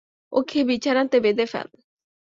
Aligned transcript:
ওকে 0.33 0.59
বিছানাতে 0.63 1.17
বেঁধে 1.19 1.45
ফেল। 1.45 1.67